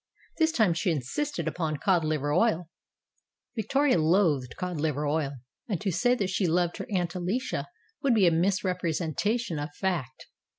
This 0.39 0.51
time 0.51 0.73
she 0.73 0.89
insisted 0.89 1.47
upon 1.47 1.77
cod 1.77 2.03
liver 2.03 2.33
oil. 2.33 2.71
Victoria 3.55 3.99
loathed 3.99 4.55
cod 4.57 4.81
liver 4.81 5.05
oil, 5.05 5.33
and 5.69 5.79
to 5.79 5.91
say 5.91 6.15
that 6.15 6.31
she 6.31 6.47
loved 6.47 6.77
her 6.77 6.87
Aunt 6.91 7.13
Alicia 7.13 7.67
would 8.01 8.15
be 8.15 8.25
a 8.25 8.31
misrepre 8.31 8.95
sentation 8.95 9.59
of 9.63 9.69
fact. 9.75 10.25